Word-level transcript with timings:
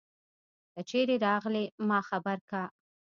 که 0.73 0.81
چیری 0.89 1.17
راغلي 1.25 1.65
ما 1.87 1.99
خبر 2.09 2.37
که 2.49 2.61